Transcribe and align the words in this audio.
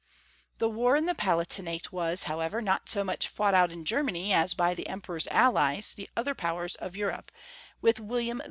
The 0.57 0.67
war 0.67 0.95
in 0.95 1.05
the 1.05 1.13
Palatinate 1.13 1.91
was, 1.91 2.23
however, 2.23 2.59
not 2.59 2.89
so 2.89 3.03
much 3.03 3.27
fought 3.27 3.53
out 3.53 3.71
in 3.71 3.85
Germany 3.85 4.33
as 4.33 4.55
by 4.55 4.73
the 4.73 4.89
Emperor's 4.89 5.27
alKes, 5.27 5.93
the 5.93 6.09
other 6.17 6.33
powers 6.33 6.73
of 6.73 6.95
Europe, 6.95 7.31
with 7.83 7.99
William 7.99 8.39
III. 8.39 8.39